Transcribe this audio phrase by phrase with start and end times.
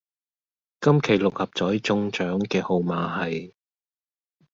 [0.79, 2.77] 今期六合彩中獎嘅號
[3.09, 3.53] 係